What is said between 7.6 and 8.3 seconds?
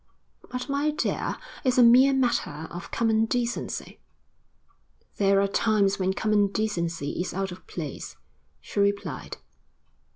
place,'